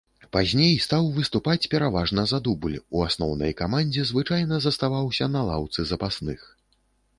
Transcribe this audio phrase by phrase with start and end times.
[0.35, 6.39] Пазней стаў выступаць пераважна за дубль, у асноўнай камандзе звычайна заставаўся на лаўцы запасных.